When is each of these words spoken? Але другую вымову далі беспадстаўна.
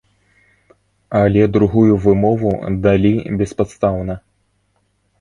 Але 1.19 1.43
другую 1.59 1.93
вымову 2.07 2.57
далі 2.89 3.15
беспадстаўна. 3.43 4.21